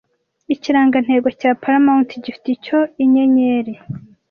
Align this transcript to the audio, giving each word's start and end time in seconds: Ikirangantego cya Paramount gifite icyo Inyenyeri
Ikirangantego 0.53 1.27
cya 1.39 1.51
Paramount 1.61 2.09
gifite 2.23 2.47
icyo 2.55 2.79
Inyenyeri 3.03 3.73